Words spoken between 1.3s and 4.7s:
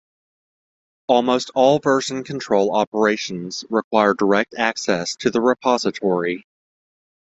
all version control operations require direct